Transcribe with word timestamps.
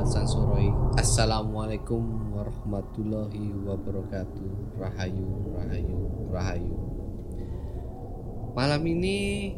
Sahabat 0.00 0.16
Sansuroi 0.16 0.68
Assalamualaikum 0.96 2.32
warahmatullahi 2.32 3.52
wabarakatuh 3.68 4.80
Rahayu, 4.80 5.28
Rahayu, 5.52 5.98
Rahayu 6.32 6.72
Malam 8.56 8.80
ini 8.88 9.52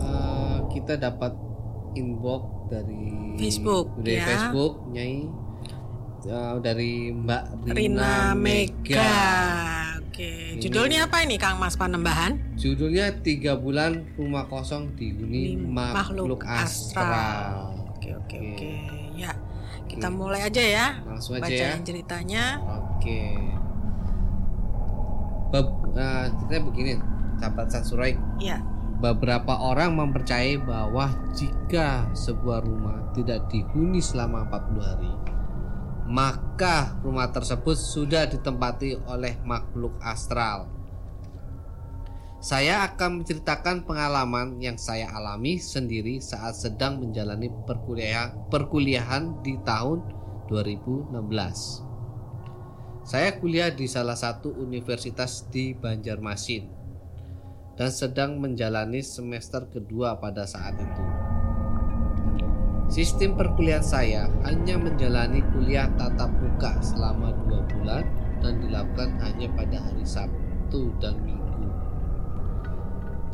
uh, 0.00 0.64
kita 0.72 0.96
dapat 0.96 1.36
inbox 1.92 2.72
dari 2.72 3.36
Facebook, 3.36 3.92
dari 4.00 4.16
ya. 4.16 4.24
Facebook 4.32 4.80
Nyai 4.88 5.28
uh, 6.24 6.56
dari 6.64 7.12
Mbak 7.12 7.44
Rina, 7.68 7.76
Rina 7.76 8.12
Mega. 8.32 8.96
Mega. 8.96 9.12
Oke, 10.08 10.56
judulnya 10.56 11.04
apa 11.04 11.20
ini 11.20 11.36
Kang 11.36 11.60
Mas 11.60 11.76
Panembahan? 11.76 12.40
Judulnya 12.56 13.12
tiga 13.20 13.60
bulan 13.60 14.08
rumah 14.16 14.48
kosong 14.48 14.96
dihuni 14.96 15.58
Ini 15.58 15.68
makhluk, 15.68 16.40
astral. 16.48 17.76
Oke, 17.92 18.14
oke, 18.14 18.38
Oke. 18.40 18.48
oke. 18.56 19.03
Ya, 19.84 20.00
kita 20.00 20.08
Oke. 20.08 20.16
mulai 20.16 20.40
aja 20.42 20.62
ya. 20.64 20.86
Langsung 21.04 21.36
aja 21.36 21.44
ya. 21.46 21.76
Bacain 21.76 21.82
ceritanya. 21.84 22.44
Oke. 22.64 23.20
Beb- 25.52 25.84
nah, 25.94 26.26
ceritanya 26.34 26.62
begini, 26.66 26.92
sahabat 27.38 27.66
Sansurai. 27.70 28.16
Ya, 28.42 28.58
Beberapa 28.98 29.60
orang 29.60 30.00
mempercayai 30.00 30.56
bahwa 30.64 31.12
jika 31.36 32.08
sebuah 32.16 32.64
rumah 32.64 33.12
tidak 33.12 33.52
dihuni 33.52 34.00
selama 34.00 34.48
40 34.48 34.80
hari, 34.80 35.12
maka 36.08 36.96
rumah 37.04 37.28
tersebut 37.28 37.76
sudah 37.76 38.24
ditempati 38.26 39.04
oleh 39.06 39.36
makhluk 39.44 39.94
astral. 40.00 40.73
Saya 42.44 42.84
akan 42.84 43.24
menceritakan 43.24 43.88
pengalaman 43.88 44.60
yang 44.60 44.76
saya 44.76 45.08
alami 45.16 45.56
sendiri 45.56 46.20
saat 46.20 46.52
sedang 46.52 47.00
menjalani 47.00 47.48
perkuliahan, 47.48 48.52
perkuliahan 48.52 49.40
di 49.40 49.56
tahun 49.64 50.04
2016. 50.52 51.24
Saya 53.00 53.40
kuliah 53.40 53.72
di 53.72 53.88
salah 53.88 54.12
satu 54.12 54.52
universitas 54.60 55.48
di 55.48 55.72
Banjarmasin 55.72 56.68
dan 57.80 57.88
sedang 57.88 58.36
menjalani 58.36 59.00
semester 59.00 59.64
kedua 59.72 60.20
pada 60.20 60.44
saat 60.44 60.76
itu. 60.76 61.04
Sistem 62.92 63.40
perkuliahan 63.40 63.80
saya 63.80 64.28
hanya 64.44 64.76
menjalani 64.76 65.40
kuliah 65.56 65.88
tatap 65.96 66.28
muka 66.36 66.76
selama 66.84 67.32
dua 67.48 67.64
bulan 67.72 68.04
dan 68.44 68.60
dilakukan 68.60 69.16
hanya 69.24 69.48
pada 69.56 69.80
hari 69.80 70.04
Sabtu 70.04 70.92
dan 71.00 71.16
Minggu. 71.24 71.43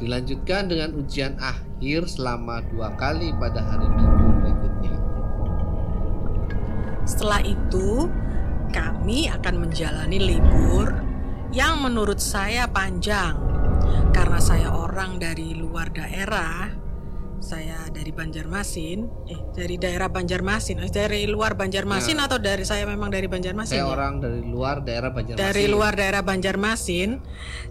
Dilanjutkan 0.00 0.72
dengan 0.72 0.96
ujian 0.96 1.36
akhir 1.36 2.08
selama 2.08 2.64
dua 2.72 2.96
kali 2.96 3.36
pada 3.36 3.60
hari 3.60 3.84
Minggu 3.84 4.28
berikutnya. 4.40 4.96
setelah 7.04 7.42
itu 7.42 8.06
kami 8.70 9.26
akan 9.26 9.66
menjalani 9.66 10.18
libur 10.22 10.94
yang 11.50 11.82
menurut 11.82 12.22
saya 12.22 12.70
panjang 12.70 13.34
karena 14.14 14.38
saya 14.38 14.70
orang 14.70 15.18
dari 15.18 15.52
luar 15.58 15.90
daerah. 15.90 16.70
Saya 17.40 17.88
dari 17.88 18.12
Banjarmasin, 18.12 19.08
eh 19.32 19.40
dari 19.56 19.80
daerah 19.80 20.12
Banjarmasin, 20.12 20.84
eh, 20.84 20.92
dari 20.92 21.24
luar 21.24 21.56
Banjarmasin 21.56 22.20
atau 22.20 22.36
dari 22.36 22.68
saya 22.68 22.84
memang 22.84 23.08
dari 23.08 23.32
Banjarmasin? 23.32 23.80
Saya 23.80 23.88
ya? 23.88 23.88
orang 23.88 24.20
dari 24.20 24.44
luar 24.44 24.84
daerah 24.84 25.08
Banjarmasin. 25.08 25.40
dari 25.48 25.64
luar 25.72 25.96
daerah 25.96 26.20
Banjarmasin, 26.20 27.16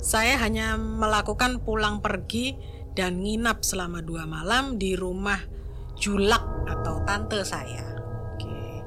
saya 0.01 0.41
hanya 0.41 0.73
melakukan 0.73 1.61
pulang 1.61 2.01
pergi 2.01 2.57
dan 2.97 3.21
nginap 3.21 3.61
selama 3.61 4.01
dua 4.01 4.25
malam 4.25 4.81
di 4.81 4.97
rumah 4.97 5.37
julak 5.93 6.41
atau 6.65 7.05
tante 7.05 7.45
saya. 7.45 7.85
Oke. 8.33 8.81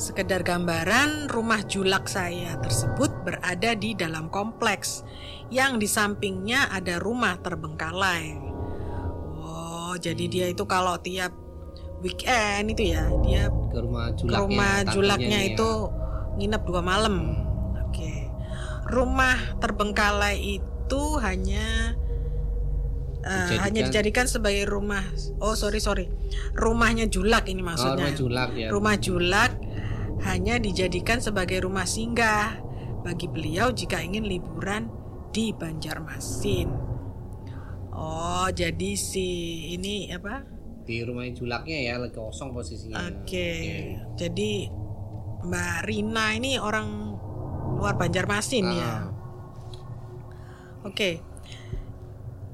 Sekedar 0.00 0.40
gambaran, 0.40 1.28
rumah 1.28 1.60
julak 1.68 2.08
saya 2.08 2.56
tersebut 2.56 3.12
berada 3.20 3.76
di 3.76 3.92
dalam 3.92 4.32
kompleks 4.32 5.04
yang 5.52 5.76
di 5.76 5.84
sampingnya 5.84 6.72
ada 6.72 6.96
rumah 6.96 7.36
terbengkalai. 7.44 8.49
Oh, 10.00 10.02
jadi 10.02 10.24
dia 10.26 10.46
itu 10.48 10.64
kalau 10.64 10.96
tiap 10.96 11.28
weekend 12.00 12.72
itu 12.72 12.96
ya, 12.96 13.04
dia 13.20 13.52
ke 13.52 13.76
rumah 13.76 14.08
ke 14.08 14.24
julaknya. 14.24 14.40
rumah 14.40 14.74
julaknya 14.88 15.38
ya. 15.38 15.48
itu 15.52 15.68
nginep 16.40 16.62
dua 16.64 16.80
malam. 16.80 17.16
Oke. 17.84 18.32
Rumah 18.88 19.60
terbengkalai 19.60 20.56
itu 20.56 21.02
hanya 21.20 21.92
eh, 23.20 23.28
Dijadikan- 23.28 23.60
hanya 23.60 23.80
dijadikan 23.84 24.26
sebagai 24.26 24.64
rumah. 24.64 25.04
Oh 25.38 25.52
sorry 25.52 25.76
sorry, 25.76 26.08
rumahnya 26.56 27.04
julak 27.04 27.44
ini 27.44 27.60
Oh, 27.60 27.68
maksudnya. 27.68 28.00
rumah 28.00 28.12
julak 28.16 28.50
ya. 28.56 28.68
Rumah 28.72 28.96
julak 28.96 29.52
hanya 30.22 30.56
dijadikan 30.56 31.20
sebagai 31.20 31.60
rumah 31.60 31.84
singgah 31.84 32.56
bagi 33.00 33.28
beliau 33.28 33.68
jika 33.70 34.00
ingin 34.00 34.24
liburan 34.24 34.88
di 35.30 35.52
Banjarmasin. 35.52 36.89
Oh 37.90 38.46
jadi 38.54 38.94
si 38.94 39.28
ini 39.74 40.10
apa? 40.14 40.46
Di 40.86 41.02
rumah 41.02 41.26
julaknya 41.30 41.78
ya 41.90 41.94
lagi 41.98 42.14
kosong 42.14 42.54
posisinya. 42.54 42.98
Oke, 43.10 43.50
jadi 44.14 44.70
Mbak 45.46 45.78
Rina 45.86 46.26
ini 46.34 46.58
orang 46.60 47.16
luar 47.78 47.94
Banjarmasin 47.98 48.66
ya. 48.70 48.84
Ah. 48.84 49.02
Oke, 50.86 51.20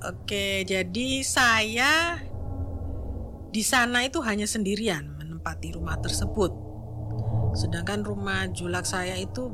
oke. 0.03 0.47
Jadi 0.67 1.23
saya 1.23 2.19
di 3.51 3.63
sana 3.65 4.05
itu 4.05 4.21
hanya 4.23 4.45
sendirian 4.45 5.17
menempati 5.17 5.75
rumah 5.75 5.99
tersebut. 5.99 6.53
Sedangkan 7.57 8.05
rumah 8.05 8.47
julak 8.53 8.85
saya 8.85 9.17
itu 9.17 9.49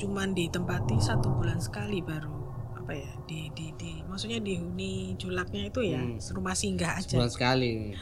cuman 0.00 0.32
ditempati 0.32 0.96
satu 0.98 1.28
bulan 1.36 1.60
sekali 1.60 2.00
baru 2.00 2.31
apa 2.82 2.98
ya 2.98 3.12
di 3.30 3.46
di 3.54 3.70
di 3.78 4.02
maksudnya 4.10 4.42
dihuni 4.42 5.14
julaknya 5.14 5.70
itu 5.70 5.80
ya 5.86 6.02
Hmm. 6.02 6.18
rumah 6.34 6.58
singgah 6.58 6.98
aja. 6.98 7.14
Sebulan 7.14 7.30
sekali. 7.30 7.94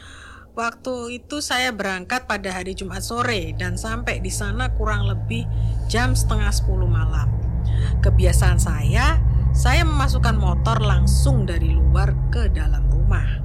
Waktu 0.51 1.23
itu 1.23 1.39
saya 1.39 1.71
berangkat 1.71 2.27
pada 2.27 2.51
hari 2.51 2.75
Jumat 2.75 2.99
sore 2.99 3.55
dan 3.55 3.79
sampai 3.79 4.19
di 4.19 4.27
sana 4.27 4.67
kurang 4.75 5.07
lebih 5.07 5.47
jam 5.87 6.11
setengah 6.11 6.51
10 6.51 6.91
malam. 6.91 7.31
Kebiasaan 8.03 8.59
saya, 8.59 9.15
saya 9.55 9.87
memasukkan 9.87 10.35
motor 10.35 10.83
langsung 10.83 11.47
dari 11.47 11.71
luar 11.71 12.11
ke 12.35 12.51
dalam 12.51 12.83
rumah. 12.91 13.39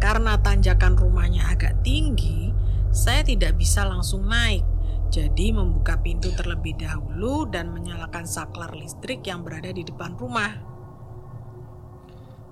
Karena 0.00 0.40
tanjakan 0.40 0.96
rumahnya 0.96 1.44
agak 1.52 1.84
tinggi, 1.84 2.56
saya 2.88 3.20
tidak 3.20 3.60
bisa 3.60 3.84
langsung 3.84 4.24
naik. 4.24 4.64
Jadi 5.12 5.52
membuka 5.52 6.00
pintu 6.00 6.32
terlebih 6.32 6.80
dahulu 6.80 7.44
dan 7.52 7.68
menyalakan 7.68 8.24
saklar 8.24 8.72
listrik 8.72 9.20
yang 9.28 9.44
berada 9.44 9.68
di 9.68 9.84
depan 9.84 10.16
rumah. 10.16 10.75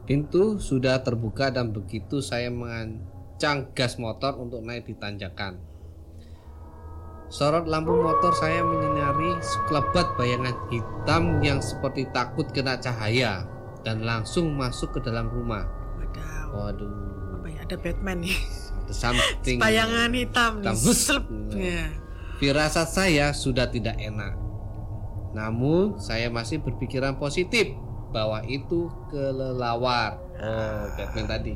Pintu 0.05 0.61
sudah 0.61 1.01
terbuka 1.01 1.49
dan 1.49 1.73
begitu 1.73 2.21
saya 2.21 2.53
mengancang 2.53 3.73
gas 3.73 3.97
motor 3.97 4.37
untuk 4.37 4.61
naik 4.61 4.85
di 4.85 4.93
tanjakan. 4.93 5.57
Sorot 7.33 7.65
lampu 7.65 7.97
motor 7.97 8.37
saya 8.37 8.61
menyinari 8.61 9.41
sekelebat 9.41 10.13
bayangan 10.21 10.55
hitam 10.69 11.41
yang 11.41 11.65
seperti 11.65 12.05
takut 12.13 12.45
kena 12.53 12.77
cahaya 12.77 13.49
dan 13.81 14.05
langsung 14.05 14.53
masuk 14.53 14.93
ke 14.93 15.01
dalam 15.09 15.33
rumah. 15.33 15.65
Waduh, 16.53 17.41
apa 17.41 17.47
ya 17.51 17.61
ada 17.65 17.77
Batman 17.81 18.23
nih. 18.23 18.39
ada 18.85 18.93
something. 18.93 19.59
Bayangan 19.59 20.13
hitam 20.13 20.53
nih. 20.61 20.77
Hitam. 20.77 21.23
Ya. 21.57 21.85
Firasat 22.39 22.89
saya 22.93 23.27
sudah 23.33 23.73
tidak 23.73 23.97
enak. 23.97 24.37
Namun 25.33 25.99
saya 25.99 26.31
masih 26.31 26.63
berpikiran 26.63 27.19
positif 27.19 27.75
bahwa 28.15 28.39
itu 28.47 28.87
kelelawar. 29.11 30.23
Oh, 30.39 30.87
Batman 30.95 31.27
tadi. 31.27 31.55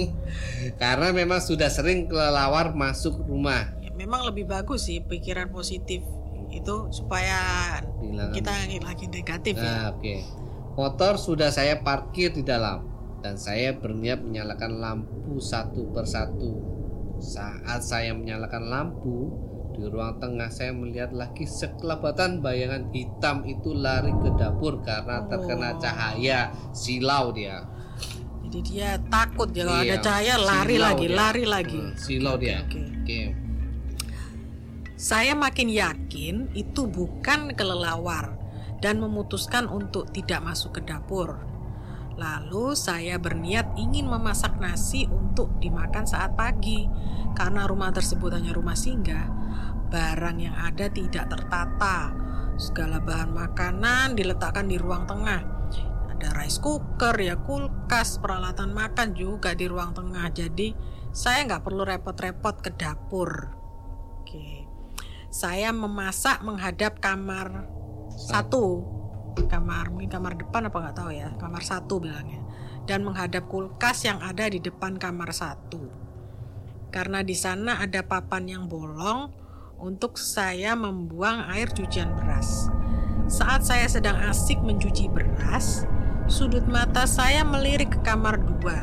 Karena 0.82 1.12
memang 1.12 1.44
sudah 1.44 1.68
sering 1.68 2.08
kelelawar 2.08 2.72
masuk 2.72 3.20
rumah. 3.28 3.76
Ya, 3.84 3.92
memang 3.92 4.24
lebih 4.24 4.48
bagus 4.48 4.88
sih 4.88 5.04
pikiran 5.04 5.52
positif 5.52 6.00
itu 6.48 6.76
supaya 6.94 7.36
Bilang 8.00 8.32
kita 8.32 8.52
lagi 8.80 9.06
negatif 9.12 9.60
ya. 9.60 9.68
Nah, 9.68 9.84
oke. 9.92 10.16
Motor 10.74 11.20
sudah 11.20 11.52
saya 11.52 11.84
parkir 11.84 12.32
di 12.32 12.42
dalam 12.42 12.86
dan 13.20 13.38
saya 13.38 13.76
berniat 13.76 14.24
menyalakan 14.24 14.80
lampu 14.80 15.38
satu 15.38 15.92
persatu. 15.92 16.72
Saat 17.22 17.86
saya 17.86 18.10
menyalakan 18.10 18.68
lampu, 18.68 19.30
di 19.74 19.82
ruang 19.84 20.22
tengah 20.22 20.48
saya 20.48 20.70
melihat 20.70 21.10
lagi 21.10 21.42
sekelebatan 21.44 22.38
bayangan 22.38 22.86
hitam 22.94 23.42
itu 23.42 23.74
lari 23.74 24.14
ke 24.14 24.30
dapur 24.38 24.78
karena 24.80 25.26
terkena 25.26 25.74
Oh. 25.74 25.78
cahaya 25.82 26.40
silau 26.70 27.34
dia. 27.34 27.66
Jadi 28.46 28.58
dia 28.62 28.94
takut 29.10 29.50
ya 29.50 29.66
kalau 29.66 29.82
Iya, 29.82 29.90
ada 29.90 29.96
cahaya 29.98 30.34
lari 30.38 30.74
silau 30.78 30.86
lagi, 30.86 31.06
dia. 31.10 31.16
lari 31.18 31.44
lagi. 31.44 31.80
Hmm, 31.82 31.94
silau 31.98 32.34
dia. 32.38 32.56
oke. 32.62 32.80
Oke. 33.02 33.20
Saya 34.94 35.34
makin 35.34 35.68
yakin 35.68 36.54
itu 36.54 36.86
bukan 36.86 37.52
kelelawar 37.52 38.38
dan 38.78 39.02
memutuskan 39.02 39.66
untuk 39.66 40.08
tidak 40.14 40.40
masuk 40.40 40.78
ke 40.78 40.86
dapur. 40.86 41.42
Lalu 42.14 42.78
saya 42.78 43.18
berniat 43.18 43.74
ingin 43.74 44.06
memasak 44.06 44.54
nasi 44.62 45.10
untuk 45.10 45.50
dimakan 45.58 46.06
saat 46.06 46.38
pagi. 46.38 46.86
Karena 47.34 47.66
rumah 47.66 47.90
tersebut 47.90 48.30
hanya 48.38 48.54
rumah 48.54 48.78
singgah, 48.78 49.43
barang 49.94 50.42
yang 50.42 50.58
ada 50.58 50.90
tidak 50.90 51.30
tertata. 51.30 52.10
Segala 52.58 52.98
bahan 52.98 53.30
makanan 53.30 54.18
diletakkan 54.18 54.66
di 54.66 54.74
ruang 54.74 55.06
tengah. 55.06 55.46
Ada 56.10 56.34
rice 56.34 56.58
cooker, 56.58 57.14
ya 57.22 57.38
kulkas, 57.38 58.18
peralatan 58.18 58.74
makan 58.74 59.14
juga 59.14 59.54
di 59.54 59.70
ruang 59.70 59.94
tengah. 59.94 60.26
Jadi 60.34 60.74
saya 61.14 61.46
nggak 61.46 61.62
perlu 61.62 61.86
repot-repot 61.86 62.58
ke 62.58 62.70
dapur. 62.74 63.30
Oke, 64.22 64.66
saya 65.30 65.70
memasak 65.70 66.42
menghadap 66.42 66.98
kamar 66.98 67.70
satu 68.14 68.94
kamar 69.50 69.90
mungkin 69.90 70.06
kamar 70.06 70.38
depan 70.38 70.70
apa 70.70 70.78
nggak 70.78 70.94
tahu 70.94 71.10
ya 71.10 71.34
kamar 71.34 71.62
satu 71.66 71.98
bilangnya 71.98 72.38
dan 72.86 73.02
menghadap 73.02 73.50
kulkas 73.50 74.06
yang 74.06 74.22
ada 74.22 74.46
di 74.46 74.62
depan 74.62 74.94
kamar 74.94 75.34
satu 75.34 75.90
karena 76.94 77.26
di 77.26 77.34
sana 77.34 77.82
ada 77.82 78.06
papan 78.06 78.46
yang 78.46 78.64
bolong 78.70 79.43
untuk 79.78 80.16
saya 80.20 80.74
membuang 80.78 81.46
air 81.50 81.70
cucian 81.70 82.14
beras. 82.14 82.68
Saat 83.26 83.64
saya 83.64 83.88
sedang 83.88 84.20
asik 84.28 84.60
mencuci 84.60 85.08
beras 85.08 85.88
sudut 86.24 86.64
mata 86.64 87.04
saya 87.04 87.44
melirik 87.44 87.96
ke 87.96 88.00
kamar 88.00 88.40
dua 88.40 88.80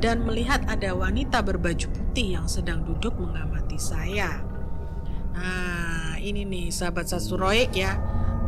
dan 0.00 0.24
melihat 0.24 0.64
ada 0.64 0.96
wanita 0.96 1.44
berbaju 1.44 1.92
putih 1.92 2.40
yang 2.40 2.46
sedang 2.48 2.84
duduk 2.84 3.12
mengamati 3.20 3.76
saya. 3.76 4.40
Nah 5.36 6.16
ini 6.20 6.44
nih 6.48 6.72
sahabat 6.72 7.08
sasuroik 7.08 7.72
ya. 7.76 8.00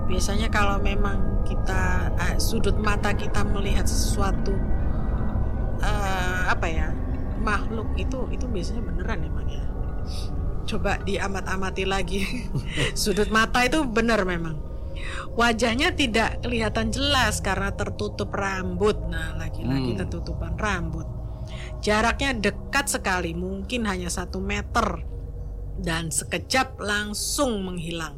Biasanya 0.08 0.48
kalau 0.52 0.80
memang 0.80 1.44
kita 1.44 2.12
uh, 2.16 2.36
sudut 2.40 2.76
mata 2.80 3.12
kita 3.12 3.44
melihat 3.44 3.84
sesuatu 3.84 4.52
uh, 5.82 6.42
apa 6.48 6.66
ya 6.68 6.88
makhluk 7.42 7.90
itu 7.98 8.30
itu 8.30 8.46
biasanya 8.46 8.82
beneran 8.86 9.26
emang 9.26 9.46
ya 9.50 9.64
coba 10.72 10.96
diamat-amati 11.04 11.84
lagi. 11.84 12.24
Sudut 12.96 13.28
mata 13.28 13.60
itu 13.60 13.84
benar 13.84 14.24
memang. 14.24 14.56
Wajahnya 15.36 15.92
tidak 15.92 16.40
kelihatan 16.40 16.88
jelas 16.88 17.44
karena 17.44 17.72
tertutup 17.76 18.32
rambut. 18.32 18.96
Nah 19.08 19.36
lagi-lagi 19.36 19.92
hmm. 19.96 20.00
tertutupan 20.04 20.56
rambut. 20.56 21.04
Jaraknya 21.84 22.32
dekat 22.38 22.88
sekali 22.88 23.36
mungkin 23.36 23.84
hanya 23.84 24.08
satu 24.08 24.40
meter. 24.40 25.04
Dan 25.72 26.12
sekejap 26.12 26.80
langsung 26.80 27.64
menghilang. 27.64 28.16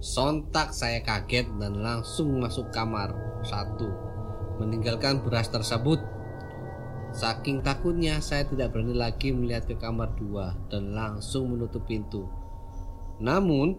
Sontak 0.00 0.72
saya 0.72 1.04
kaget 1.04 1.48
dan 1.60 1.80
langsung 1.80 2.40
masuk 2.40 2.72
kamar. 2.72 3.12
Satu, 3.44 3.88
meninggalkan 4.58 5.20
beras 5.22 5.52
tersebut. 5.52 6.15
Saking 7.16 7.64
takutnya 7.64 8.20
saya 8.20 8.44
tidak 8.44 8.76
berani 8.76 8.92
lagi 8.92 9.32
melihat 9.32 9.64
ke 9.64 9.80
kamar 9.80 10.12
dua 10.20 10.52
dan 10.68 10.92
langsung 10.92 11.48
menutup 11.48 11.88
pintu. 11.88 12.28
Namun 13.24 13.72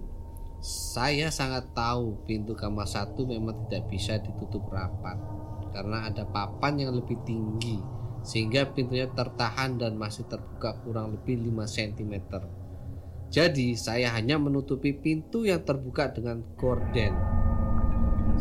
saya 0.57 1.29
sangat 1.29 1.69
tahu 1.77 2.25
pintu 2.25 2.57
kamar 2.57 2.89
satu 2.89 3.29
memang 3.29 3.69
tidak 3.69 3.93
bisa 3.93 4.17
ditutup 4.17 4.65
rapat 4.73 5.21
karena 5.69 6.09
ada 6.09 6.25
papan 6.25 6.81
yang 6.81 6.97
lebih 6.97 7.13
tinggi 7.29 7.77
sehingga 8.25 8.73
pintunya 8.73 9.05
tertahan 9.13 9.77
dan 9.77 10.01
masih 10.01 10.25
terbuka 10.25 10.81
kurang 10.81 11.13
lebih 11.13 11.37
5 11.37 11.61
cm. 11.69 12.13
Jadi 13.29 13.77
saya 13.77 14.17
hanya 14.17 14.41
menutupi 14.41 14.97
pintu 14.97 15.45
yang 15.45 15.61
terbuka 15.61 16.09
dengan 16.09 16.41
gorden. 16.57 17.13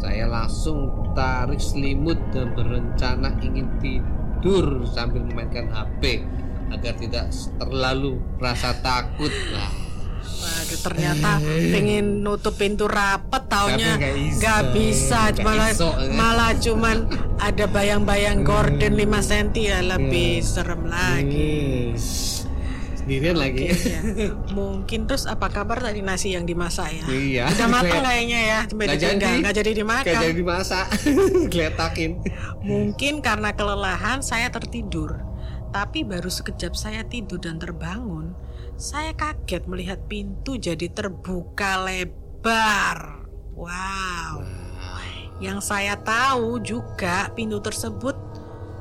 Saya 0.00 0.24
langsung 0.24 1.12
tarik 1.12 1.60
selimut 1.60 2.16
dan 2.32 2.56
berencana 2.56 3.36
ingin 3.44 3.68
tidur 3.76 4.25
sambil 4.90 5.22
memainkan 5.26 5.70
HP 5.70 6.22
agar 6.70 6.94
tidak 6.98 7.30
terlalu 7.58 8.18
rasa 8.42 8.74
takut. 8.82 9.30
Nah, 9.54 9.86
Waduh 10.36 10.80
ternyata 10.82 11.30
pengen 11.72 12.20
nutup 12.20 12.54
pintu 12.58 12.86
rapet 12.90 13.46
taunya 13.46 13.98
nggak 14.36 14.74
bisa 14.74 15.32
gak 15.32 15.42
malah 15.42 15.70
iso, 15.72 15.90
ya. 15.96 16.12
malah 16.12 16.52
cuman 16.58 16.96
ada 17.38 17.64
bayang-bayang 17.70 18.42
gorden 18.42 18.94
5 18.94 19.30
cm 19.30 19.48
ya 19.54 19.78
lebih 19.82 20.42
hmm. 20.42 20.46
serem 20.46 20.82
lagi. 20.86 21.94
Sendirian 23.06 23.38
lagi. 23.38 23.70
Ya. 23.70 24.02
Mungkin 24.58 25.06
terus 25.06 25.30
apa 25.30 25.46
kabar 25.46 25.78
tadi 25.78 26.02
nasi 26.02 26.34
yang 26.34 26.42
dimasak 26.42 26.90
ya? 26.90 27.06
Iya. 27.06 27.44
Udah 27.54 27.68
matang 27.78 28.02
kayaknya 28.02 28.40
ya. 28.42 28.60
Gak 28.66 28.98
jadi, 28.98 29.30
gak, 29.46 29.54
jadi 29.62 29.70
dimakan. 29.78 30.10
Gak 30.10 30.22
jadi 30.26 30.34
dimasak. 30.34 30.86
Geletakin. 31.54 32.18
Mungkin 32.66 33.22
karena 33.22 33.54
kelelahan 33.54 34.26
saya 34.26 34.50
tertidur. 34.50 35.22
Tapi 35.70 36.02
baru 36.02 36.26
sekejap 36.26 36.74
saya 36.74 37.06
tidur 37.06 37.38
dan 37.38 37.62
terbangun, 37.62 38.34
saya 38.74 39.14
kaget 39.14 39.70
melihat 39.70 40.02
pintu 40.10 40.58
jadi 40.58 40.90
terbuka 40.90 41.86
lebar. 41.86 43.22
Wow. 43.54 44.42
Yang 45.38 45.62
saya 45.62 45.94
tahu 45.94 46.58
juga 46.58 47.30
pintu 47.38 47.62
tersebut 47.62 48.18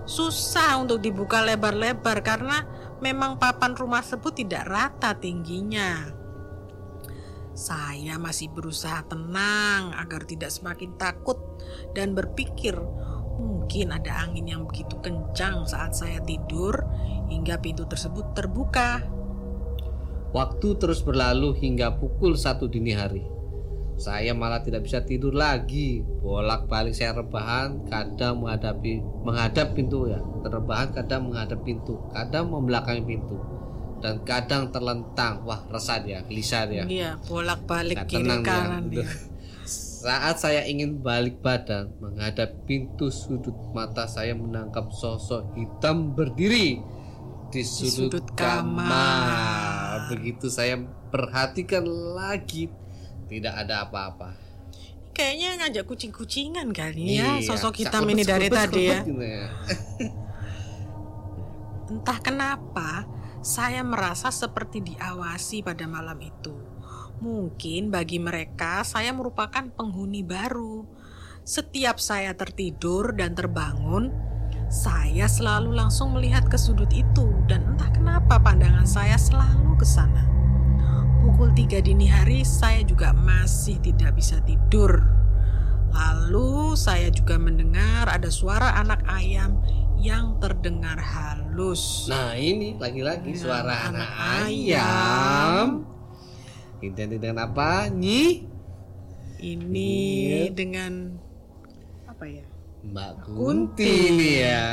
susah 0.10 0.82
untuk 0.82 1.02
dibuka 1.02 1.46
lebar-lebar 1.46 2.26
karena 2.26 2.66
memang 3.06 3.38
papan 3.38 3.78
rumah 3.78 4.02
tersebut 4.02 4.42
tidak 4.42 4.66
rata 4.66 5.14
tingginya. 5.14 6.10
Saya 7.54 8.18
masih 8.18 8.50
berusaha 8.50 9.06
tenang 9.06 9.94
agar 9.94 10.26
tidak 10.26 10.50
semakin 10.50 10.98
takut 10.98 11.38
dan 11.94 12.18
berpikir 12.18 12.74
mungkin 13.38 13.94
ada 13.94 14.26
angin 14.26 14.50
yang 14.50 14.66
begitu 14.66 14.98
kencang 15.06 15.70
saat 15.70 15.94
saya 15.94 16.18
tidur 16.26 16.74
hingga 17.30 17.62
pintu 17.62 17.86
tersebut 17.86 18.34
terbuka. 18.34 19.06
Waktu 20.34 20.68
terus 20.82 21.00
berlalu 21.00 21.56
hingga 21.56 21.96
pukul 21.96 22.36
satu 22.36 22.68
dini 22.68 22.92
hari. 22.92 23.35
Saya 23.96 24.36
malah 24.36 24.60
tidak 24.60 24.84
bisa 24.84 25.00
tidur 25.08 25.32
lagi. 25.32 26.04
Bolak-balik 26.04 26.92
saya 26.92 27.16
rebahan, 27.16 27.88
kadang 27.88 28.44
menghadapi 28.44 29.00
menghadap 29.24 29.72
pintu 29.72 30.12
ya. 30.12 30.20
Terrebahan 30.44 30.92
kadang 30.92 31.32
menghadap 31.32 31.64
pintu, 31.64 31.96
kadang 32.12 32.52
membelakangi 32.52 33.04
pintu. 33.08 33.40
Dan 34.04 34.22
kadang 34.28 34.70
terlentang. 34.70 35.48
Wah, 35.48 35.64
resah 35.72 36.04
dia, 36.04 36.20
gelisah 36.28 36.68
dia. 36.68 36.84
Iya, 36.84 37.18
bolak-balik 37.24 38.04
kiri 38.06 38.44
kanan 38.44 38.92
dia. 38.92 39.08
Saat 40.06 40.38
saya 40.38 40.62
ingin 40.70 41.02
balik 41.02 41.42
badan 41.42 41.90
menghadap 41.98 42.68
pintu 42.70 43.10
sudut 43.10 43.58
mata 43.74 44.06
saya 44.06 44.38
menangkap 44.38 44.94
sosok 44.94 45.58
hitam 45.58 46.14
berdiri 46.14 46.78
di 47.50 47.62
sudut, 47.66 47.82
di 47.82 47.90
sudut 47.90 48.26
kamar. 48.38 48.86
kamar. 48.86 49.98
Begitu 50.14 50.46
saya 50.54 50.78
perhatikan 51.10 51.90
lagi 51.90 52.70
tidak 53.26 53.54
ada 53.56 53.86
apa-apa. 53.86 54.38
Kayaknya 55.16 55.50
ngajak 55.64 55.86
kucing-kucingan 55.88 56.76
kali 56.76 57.16
ya 57.16 57.40
iya, 57.40 57.46
sosok 57.46 57.80
hitam 57.80 58.04
ini 58.12 58.28
dari 58.28 58.52
tadi 58.52 58.84
ya. 58.92 59.00
ya. 59.08 59.48
Entah 61.96 62.20
kenapa 62.20 63.08
saya 63.40 63.80
merasa 63.86 64.28
seperti 64.28 64.84
diawasi 64.84 65.64
pada 65.64 65.88
malam 65.88 66.20
itu. 66.20 66.52
Mungkin 67.24 67.96
bagi 67.96 68.20
mereka 68.20 68.84
saya 68.84 69.16
merupakan 69.16 69.64
penghuni 69.72 70.20
baru. 70.20 70.84
Setiap 71.46 72.02
saya 72.02 72.36
tertidur 72.36 73.16
dan 73.16 73.38
terbangun, 73.38 74.12
saya 74.68 75.30
selalu 75.30 75.78
langsung 75.78 76.12
melihat 76.12 76.44
ke 76.50 76.58
sudut 76.58 76.90
itu 76.92 77.32
dan 77.48 77.64
entah 77.64 77.88
kenapa 77.94 78.42
pandangan 78.42 78.84
saya 78.84 79.16
selalu 79.16 79.78
ke 79.78 79.86
sana 79.88 80.45
pukul 81.36 81.52
3 81.52 81.84
dini 81.84 82.08
hari 82.08 82.48
saya 82.48 82.80
juga 82.88 83.12
masih 83.12 83.76
tidak 83.84 84.16
bisa 84.16 84.40
tidur. 84.48 85.04
Lalu 85.92 86.80
saya 86.80 87.12
juga 87.12 87.36
mendengar 87.36 88.08
ada 88.08 88.32
suara 88.32 88.72
anak 88.80 89.04
ayam 89.04 89.60
yang 90.00 90.40
terdengar 90.40 90.96
halus. 90.96 92.08
Nah 92.08 92.40
ini 92.40 92.80
lagi-lagi 92.80 93.36
ya, 93.36 93.52
suara 93.52 93.92
anak, 93.92 94.00
anak 94.00 94.12
ayam. 94.48 95.68
Identik 96.80 97.20
dengan 97.20 97.52
apa? 97.52 97.92
Nyi? 97.92 98.48
Ini 99.36 99.92
ya. 100.32 100.56
dengan? 100.56 101.20
Mbak 102.86 103.26
Kunti 103.26 104.14
nih 104.14 104.34
ya. 104.46 104.70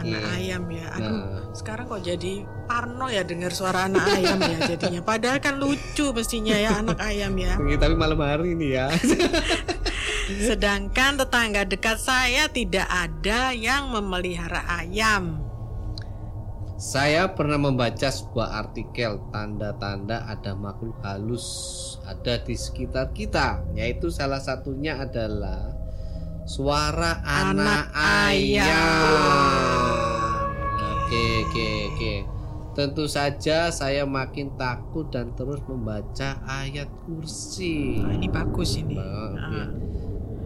Anak 0.00 0.22
yeah. 0.24 0.36
ayam 0.40 0.64
ya. 0.72 0.86
Aduh, 0.96 1.12
nah. 1.12 1.44
sekarang 1.52 1.84
kok 1.92 2.00
jadi 2.00 2.32
parno 2.64 3.12
ya 3.12 3.20
dengar 3.20 3.52
suara 3.52 3.84
anak 3.84 4.00
ayam 4.16 4.40
ya 4.40 4.58
jadinya. 4.72 5.00
Padahal 5.04 5.44
kan 5.44 5.60
lucu 5.60 6.08
mestinya 6.16 6.56
ya 6.56 6.80
anak 6.80 6.96
ayam 7.04 7.36
ya. 7.36 7.60
Tapi 7.60 7.94
malam 8.00 8.16
hari 8.16 8.56
ini 8.56 8.80
ya. 8.80 8.88
Sedangkan 10.48 11.20
tetangga 11.20 11.68
dekat 11.68 12.00
saya 12.00 12.48
tidak 12.48 12.88
ada 12.88 13.52
yang 13.52 13.92
memelihara 13.92 14.64
ayam. 14.80 15.44
Saya 16.80 17.28
pernah 17.36 17.60
membaca 17.60 18.08
sebuah 18.08 18.56
artikel 18.56 19.20
tanda-tanda 19.28 20.24
ada 20.24 20.56
makhluk 20.56 20.96
halus 21.04 21.44
ada 22.08 22.40
di 22.40 22.56
sekitar 22.56 23.12
kita, 23.12 23.60
yaitu 23.76 24.08
salah 24.08 24.40
satunya 24.40 24.96
adalah 24.96 25.79
suara 26.50 27.22
Anak 27.22 27.54
anak, 27.54 27.84
ayam. 27.94 28.66
ayam. 28.66 30.50
Oke, 30.98 31.46
oke, 31.46 31.66
oke. 31.86 32.14
Tentu 32.70 33.06
saja 33.06 33.70
saya 33.70 34.02
makin 34.02 34.54
takut 34.54 35.06
dan 35.10 35.30
terus 35.34 35.62
membaca 35.62 36.42
ayat 36.42 36.90
kursi. 37.04 38.02
Nah, 38.02 38.14
ini 38.14 38.26
bagus 38.26 38.78
ini. 38.78 38.98
Nah, 38.98 39.06
Ah. 39.06 39.30
iya. 39.30 39.64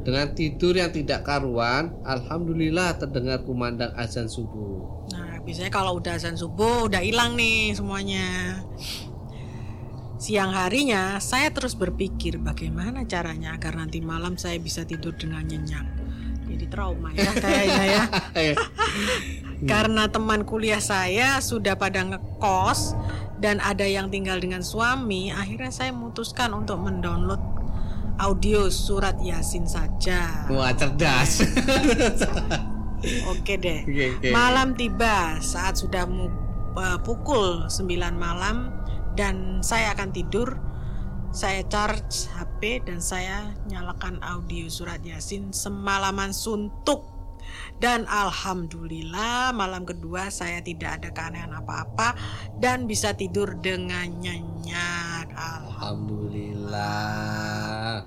Dengan 0.04 0.36
tidur 0.36 0.76
yang 0.76 0.92
tidak 0.92 1.24
karuan, 1.24 1.96
alhamdulillah 2.04 3.00
terdengar 3.00 3.40
kumandang 3.40 3.88
azan 3.96 4.28
subuh. 4.28 5.08
Nah, 5.08 5.40
biasanya 5.40 5.72
kalau 5.72 5.96
udah 5.96 6.20
azan 6.20 6.36
subuh 6.36 6.84
udah 6.84 7.00
hilang 7.00 7.32
nih 7.32 7.72
semuanya. 7.72 8.60
Siang 10.24 10.56
harinya 10.56 11.20
saya 11.20 11.52
terus 11.52 11.76
berpikir 11.76 12.40
bagaimana 12.40 13.04
caranya 13.04 13.60
agar 13.60 13.76
nanti 13.76 14.00
malam 14.00 14.40
saya 14.40 14.56
bisa 14.56 14.80
tidur 14.88 15.12
dengan 15.12 15.44
nyenyak. 15.44 15.84
Jadi 16.48 16.64
trauma 16.72 17.12
ya 17.12 17.28
kayaknya 17.44 17.84
ya. 17.84 18.04
Eh, 18.32 18.56
Karena 19.70 20.08
teman 20.08 20.48
kuliah 20.48 20.80
saya 20.80 21.44
sudah 21.44 21.76
pada 21.76 22.00
ngekos 22.08 22.96
dan 23.36 23.60
ada 23.60 23.84
yang 23.84 24.08
tinggal 24.08 24.40
dengan 24.40 24.64
suami, 24.64 25.28
akhirnya 25.28 25.68
saya 25.68 25.92
memutuskan 25.92 26.56
untuk 26.56 26.80
mendownload 26.80 27.44
audio 28.16 28.72
surat 28.72 29.20
Yasin 29.20 29.68
saja. 29.68 30.48
Wah 30.48 30.72
cerdas. 30.72 31.44
Oke 33.36 33.60
deh. 33.60 33.84
Malam 34.32 34.72
tiba 34.72 35.36
saat 35.44 35.76
sudah 35.76 36.08
mu- 36.08 36.32
eh, 36.80 36.96
pukul 37.04 37.68
9 37.68 37.92
malam 38.16 38.72
dan 39.14 39.62
saya 39.62 39.94
akan 39.94 40.12
tidur. 40.14 40.58
Saya 41.34 41.66
charge 41.66 42.30
HP 42.30 42.86
dan 42.86 43.02
saya 43.02 43.50
nyalakan 43.66 44.22
audio 44.22 44.70
surat 44.70 45.02
Yasin 45.02 45.50
semalaman 45.50 46.30
suntuk. 46.30 47.10
Dan 47.82 48.06
alhamdulillah 48.06 49.50
malam 49.50 49.82
kedua 49.82 50.30
saya 50.30 50.62
tidak 50.62 51.02
ada 51.02 51.10
keanehan 51.10 51.58
apa-apa 51.58 52.14
dan 52.62 52.86
bisa 52.86 53.18
tidur 53.18 53.58
dengan 53.58 54.06
nyenyak. 54.22 55.26
Alhamdulillah. 55.34 58.06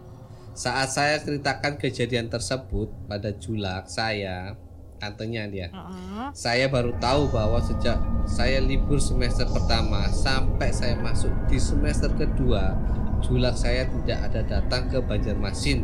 Saat 0.57 0.89
saya 0.89 1.21
ceritakan 1.21 1.77
kejadian 1.77 2.33
tersebut 2.33 2.89
pada 3.05 3.29
Julak 3.35 3.85
saya, 3.91 4.55
tantenya 4.97 5.47
dia. 5.49 5.67
Heeh. 5.71 6.29
Saya 6.33 6.67
baru 6.69 6.93
tahu 6.97 7.29
bahwa 7.31 7.61
sejak 7.61 7.97
saya 8.27 8.59
libur 8.59 8.99
semester 8.99 9.47
pertama 9.47 10.09
sampai 10.11 10.69
saya 10.73 10.97
masuk 10.99 11.31
di 11.47 11.57
semester 11.57 12.11
kedua, 12.13 12.75
Julak 13.17 13.57
saya 13.57 13.89
tidak 13.89 14.29
ada 14.29 14.41
datang 14.45 14.93
ke 14.93 15.01
Banjarmasin 15.01 15.81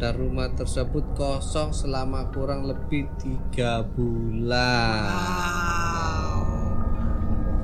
dan 0.00 0.18
rumah 0.18 0.48
tersebut 0.56 1.04
kosong 1.14 1.70
selama 1.70 2.26
kurang 2.32 2.64
lebih 2.66 3.06
tiga 3.20 3.84
bulan. 3.84 5.14
Wow. 5.14 6.42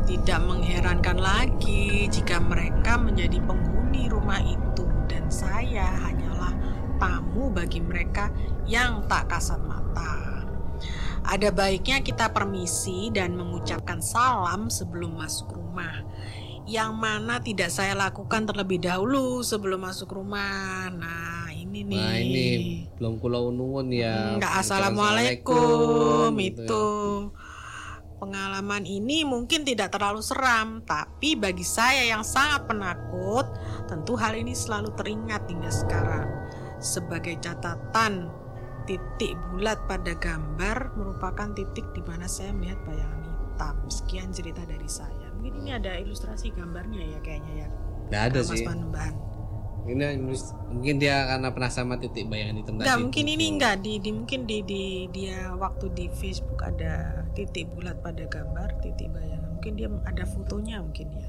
Tidak 0.07 0.40
mengherankan 0.47 1.18
lagi 1.18 2.07
jika 2.07 2.38
mereka 2.38 2.95
menjadi 3.00 3.42
penghuni 3.42 4.07
rumah 4.07 4.38
itu 4.45 4.87
dan 5.11 5.26
saya 5.26 5.88
hanyalah 6.04 6.54
tamu 7.02 7.50
bagi 7.50 7.83
mereka 7.83 8.30
yang 8.71 9.02
tak 9.11 9.26
kasat 9.26 9.59
mata. 9.66 10.38
Ada 11.27 11.51
baiknya 11.51 12.03
kita 12.03 12.31
permisi 12.31 13.11
dan 13.15 13.35
mengucapkan 13.35 13.99
salam 14.03 14.71
sebelum 14.71 15.19
masuk 15.19 15.55
rumah. 15.57 16.05
Yang 16.69 16.93
mana 16.95 17.41
tidak 17.41 17.73
saya 17.73 17.97
lakukan 17.97 18.45
terlebih 18.45 18.85
dahulu 18.85 19.41
sebelum 19.41 19.89
masuk 19.89 20.13
rumah. 20.13 20.93
Nah, 20.93 21.49
ini 21.55 21.81
nih. 21.85 21.97
Nah 21.97 22.17
ini 22.19 22.49
belum 22.99 23.15
kulau 23.23 23.49
nuwun 23.55 23.89
ya. 23.93 24.37
Enggak 24.37 24.53
Bukan 24.53 24.63
assalamualaikum 24.65 26.31
gitu 26.37 26.43
ya. 26.43 26.67
itu. 26.67 26.87
Pengalaman 28.19 28.83
ini 28.83 29.23
mungkin 29.23 29.63
tidak 29.63 29.95
terlalu 29.95 30.19
seram, 30.27 30.83
tapi 30.83 31.39
bagi 31.39 31.63
saya 31.63 32.03
yang 32.03 32.27
sangat 32.27 32.67
penakut, 32.67 33.47
tentu 33.87 34.19
hal 34.19 34.35
ini 34.35 34.59
selalu 34.59 34.91
teringat 34.99 35.47
hingga 35.47 35.71
sekarang. 35.71 36.27
Sebagai 36.83 37.39
catatan, 37.39 38.27
titik 38.88 39.37
bulat 39.52 39.76
pada 39.85 40.16
gambar 40.16 40.97
merupakan 40.97 41.52
titik 41.52 41.85
di 41.92 42.00
mana 42.09 42.25
saya 42.25 42.57
melihat 42.57 42.80
bayangan 42.88 43.21
hitam. 43.21 43.76
Sekian 43.92 44.33
cerita 44.33 44.64
dari 44.64 44.88
saya. 44.88 45.28
Mungkin 45.37 45.61
ini 45.61 45.71
ada 45.76 46.00
ilustrasi 46.00 46.57
gambarnya 46.57 47.04
ya 47.04 47.18
kayaknya 47.21 47.68
ya. 47.68 47.68
Nggak 48.09 48.23
ada 48.33 48.40
Mas 48.40 48.49
sih. 48.57 48.64
Panembahan. 48.64 49.14
Ini 49.88 50.04
mungkin 50.68 51.00
dia 51.00 51.25
karena 51.25 51.49
pernah 51.49 51.73
sama 51.73 51.97
titik 51.97 52.28
bayangan 52.28 52.61
hitam 52.61 52.76
Enggak, 52.76 52.92
tadi. 52.92 53.02
mungkin 53.09 53.25
ini 53.25 53.45
enggak 53.57 53.75
di, 53.80 53.92
di 53.97 54.11
mungkin 54.12 54.40
di, 54.45 54.59
di 54.61 54.85
dia 55.09 55.57
waktu 55.57 55.87
di 55.97 56.12
Facebook 56.12 56.61
ada 56.61 57.25
titik 57.33 57.73
bulat 57.73 57.97
pada 58.04 58.25
gambar, 58.28 58.68
titik 58.85 59.09
bayangan. 59.12 59.49
Mungkin 59.57 59.73
dia 59.76 59.88
ada 60.04 60.25
fotonya 60.28 60.80
mungkin 60.80 61.12
ya. 61.12 61.28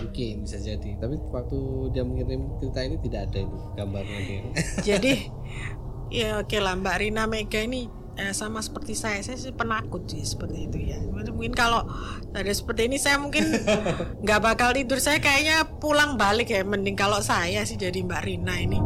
Mungkin 0.00 0.44
bisa 0.44 0.60
jadi. 0.60 0.90
Tapi 0.96 1.16
waktu 1.28 1.58
dia 1.92 2.04
mengirim 2.04 2.52
cerita 2.60 2.80
ini 2.84 2.96
tidak 3.04 3.20
ada 3.32 3.38
itu 3.44 3.58
gambarnya 3.76 4.20
dia. 4.28 4.42
Jadi 4.84 5.12
ya 6.12 6.40
oke 6.40 6.56
lah 6.60 6.74
Mbak 6.76 6.96
Rina 7.00 7.24
Mega 7.28 7.60
ini 7.62 8.04
eh, 8.14 8.34
sama 8.34 8.62
seperti 8.62 8.94
saya, 8.94 9.20
saya 9.22 9.38
sih 9.38 9.50
penakut 9.54 10.06
sih 10.06 10.22
seperti 10.22 10.70
itu 10.70 10.78
ya. 10.94 10.98
Mungkin 11.34 11.54
kalau 11.56 11.82
ada 12.30 12.52
seperti 12.54 12.86
ini 12.86 12.96
saya 12.98 13.18
mungkin 13.18 13.42
nggak 14.24 14.40
bakal 14.40 14.70
tidur. 14.74 15.02
Saya 15.02 15.18
kayaknya 15.18 15.66
pulang 15.82 16.14
balik 16.14 16.50
ya. 16.50 16.62
Mending 16.62 16.94
kalau 16.94 17.18
saya 17.18 17.66
sih 17.66 17.74
jadi 17.74 18.06
Mbak 18.06 18.22
Rina 18.22 18.54
ini, 18.58 18.78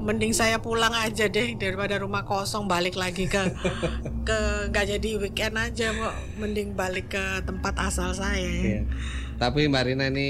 mending 0.00 0.36
saya 0.36 0.60
pulang 0.60 0.92
aja 0.92 1.28
deh 1.28 1.56
daripada 1.56 1.96
rumah 1.96 2.28
kosong 2.28 2.68
balik 2.68 3.00
lagi 3.00 3.26
ke 3.26 3.42
ke 4.28 4.38
nggak 4.72 4.86
jadi 4.96 5.10
weekend 5.24 5.56
aja 5.56 5.96
mau 5.96 6.12
mending 6.36 6.76
balik 6.76 7.16
ke 7.16 7.24
tempat 7.48 7.74
asal 7.80 8.12
saya 8.12 8.44
ya. 8.44 8.62
Iya. 8.62 8.82
Tapi 9.36 9.68
Mbak 9.68 9.84
Rina 9.84 10.06
ini 10.08 10.28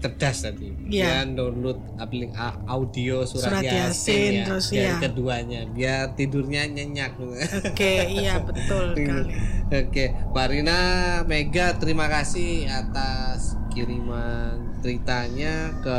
cerdas 0.00 0.48
tadi. 0.48 0.72
Iya. 0.88 1.24
Dia 1.24 1.36
download 1.36 2.00
aplik 2.00 2.32
audio 2.64 3.28
surat, 3.28 3.60
Surat 3.60 3.62
Yasin, 3.64 3.84
Yasin, 3.84 4.32
ya. 4.32 4.44
terus 4.48 4.66
dari 4.72 4.80
iya. 4.80 4.96
keduanya. 5.00 5.60
Biar 5.68 6.02
tidurnya 6.16 6.62
nyenyak. 6.64 7.12
Oke, 7.20 7.94
iya 8.08 8.40
betul 8.40 8.96
kali. 9.08 9.36
Oke, 9.68 10.04
Mbak 10.32 10.46
Rina 10.48 10.80
Mega 11.28 11.76
terima 11.76 12.08
kasih 12.08 12.64
atas 12.72 13.58
kiriman 13.68 14.80
ceritanya 14.80 15.74
ke 15.84 15.98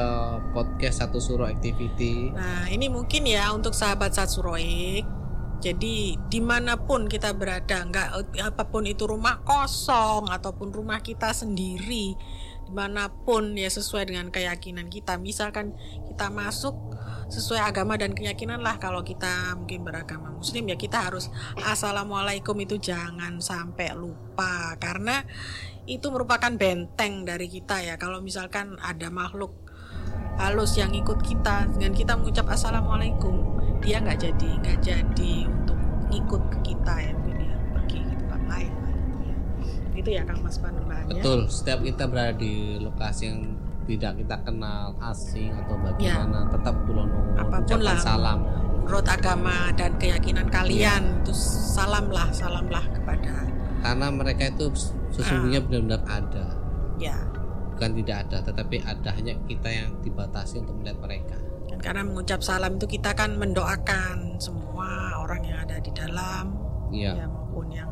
podcast 0.56 1.06
Satu 1.06 1.22
Suro 1.22 1.46
Activity. 1.46 2.34
Nah, 2.34 2.66
ini 2.72 2.90
mungkin 2.90 3.28
ya 3.28 3.52
untuk 3.54 3.76
sahabat 3.76 4.16
Satsuroik. 4.16 5.19
Jadi 5.60 6.16
di 6.16 6.40
mana 6.40 6.80
pun 6.80 7.12
kita 7.12 7.36
berada, 7.36 7.84
nggak 7.84 8.40
apa 8.40 8.64
pun 8.72 8.88
itu 8.88 9.04
rumah 9.04 9.44
kosong 9.44 10.32
ataupun 10.32 10.72
rumah 10.72 11.04
kita 11.04 11.36
sendiri, 11.36 12.16
di 12.64 12.72
mana 12.72 13.12
pun 13.12 13.60
ya 13.60 13.68
sesuai 13.68 14.08
dengan 14.08 14.32
keyakinan 14.32 14.88
kita. 14.88 15.20
Misalkan 15.20 15.76
kita 16.08 16.32
masuk 16.32 16.80
sesuai 17.28 17.60
agama 17.60 18.00
dan 18.00 18.16
keyakinan 18.16 18.64
lah. 18.64 18.80
Kalau 18.80 19.04
kita 19.04 19.60
mungkin 19.60 19.84
beragama 19.84 20.32
Muslim 20.32 20.72
ya 20.72 20.80
kita 20.80 21.12
harus 21.12 21.28
assalamualaikum 21.60 22.56
itu 22.64 22.80
jangan 22.80 23.44
sampai 23.44 23.92
lupa 24.00 24.80
karena 24.80 25.28
itu 25.92 26.08
merupakan 26.08 26.56
benteng 26.56 27.28
dari 27.28 27.52
kita 27.52 27.84
ya. 27.84 28.00
Kalau 28.00 28.24
misalkan 28.24 28.80
ada 28.80 29.12
makhluk 29.12 29.52
halus 30.40 30.80
yang 30.80 30.96
ikut 30.96 31.20
kita 31.20 31.68
dengan 31.76 31.92
kita 31.92 32.16
mengucap 32.16 32.48
assalamualaikum 32.48 33.59
dia 33.80 33.98
nggak 34.00 34.20
jadi 34.20 34.50
nggak 34.60 34.80
jadi 34.80 35.34
untuk 35.48 35.80
ikut 36.10 36.42
ke 36.52 36.58
kita 36.74 36.94
ya 37.00 37.12
mungkin 37.14 37.36
dia 37.40 37.56
pergi 37.72 37.98
ke 38.02 38.14
tempat 38.18 38.42
lain 38.46 38.72
lah 38.74 38.92
gitu 38.92 39.18
ya 39.24 39.36
itu 39.96 40.10
ya 40.12 40.22
kang 40.24 40.40
mas 40.42 40.58
panembahannya 40.58 41.12
Betul, 41.12 41.40
setiap 41.48 41.80
kita 41.82 42.04
berada 42.06 42.34
di 42.36 42.78
lokasi 42.80 43.24
yang 43.28 43.40
tidak 43.86 44.22
kita 44.22 44.36
kenal 44.46 44.94
asing 45.02 45.50
atau 45.56 45.74
bagaimana 45.80 46.46
tetap 46.48 46.76
pulau 46.86 47.06
nuwun 47.06 47.28
Ya. 47.34 47.42
Apa 47.48 47.58
pun 47.64 47.80
lah. 47.80 47.98
salam. 47.98 48.40
menurut 48.80 49.08
agama 49.08 49.70
dan 49.74 49.92
keyakinan 49.96 50.46
kalian 50.50 51.22
itu 51.22 51.34
salam 51.34 52.10
lah 52.10 52.28
salam 52.30 52.66
lah 52.68 52.82
kepada 52.90 53.46
Karena 53.80 54.12
mereka 54.12 54.44
itu 54.50 54.66
sesungguhnya 55.10 55.64
benar-benar 55.64 56.04
ada. 56.06 56.46
ya 57.00 57.16
Bukan 57.72 57.96
tidak 57.96 58.28
ada, 58.28 58.38
tetapi 58.44 58.84
ada 58.84 59.10
hanya 59.16 59.32
kita 59.48 59.70
yang 59.72 59.96
dibatasi 60.04 60.60
untuk 60.60 60.76
melihat 60.76 61.00
mereka. 61.00 61.38
Karena 61.80 62.04
mengucap 62.04 62.40
salam 62.40 62.76
itu 62.76 62.86
kita 62.86 63.16
kan 63.16 63.36
mendoakan 63.36 64.38
semua 64.38 65.18
orang 65.18 65.42
yang 65.44 65.58
ada 65.64 65.80
di 65.80 65.92
dalam 65.92 66.56
Iya. 66.90 67.22
ya 67.22 67.26
maupun 67.26 67.68
yang 67.70 67.90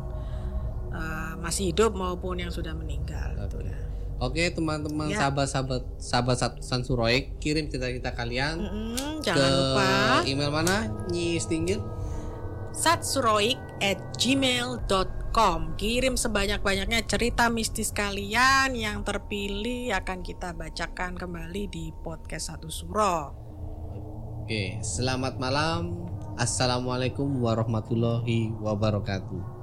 uh, 0.90 1.32
masih 1.38 1.70
hidup 1.70 1.94
maupun 1.94 2.38
yang 2.38 2.50
sudah 2.50 2.74
meninggal 2.74 3.34
gitu 3.46 3.62
ya. 3.62 3.78
Oke 4.18 4.50
teman-teman 4.50 5.06
Ya. 5.08 5.22
sahabat-sahabat 5.22 5.82
sahabat 5.96 6.36
Sansuroik 6.58 7.38
kirim 7.38 7.70
cerita-cerita 7.70 8.10
kalian 8.12 8.58
Mm-mm, 8.58 9.22
ke 9.22 9.30
jangan 9.30 9.50
lupa 9.54 9.86
email 10.26 10.50
mana 10.50 10.90
Nyi 11.06 11.38
Stinggil 11.38 11.78
satsuroik 12.74 13.58
at 13.78 13.98
gmail.com 14.18 15.78
Kirim 15.78 16.18
sebanyak-banyaknya 16.18 17.06
cerita 17.06 17.46
mistis 17.46 17.94
kalian 17.94 18.74
yang 18.74 19.06
terpilih 19.06 19.94
akan 19.94 20.26
kita 20.26 20.50
bacakan 20.50 21.14
kembali 21.14 21.70
di 21.70 21.94
podcast 21.94 22.50
Satu 22.50 22.70
Suro 22.70 23.46
Oke 24.48 24.80
selamat 24.80 25.36
malam 25.36 26.08
Assalamualaikum 26.40 27.28
warahmatullahi 27.44 28.48
wabarakatuh. 28.56 29.57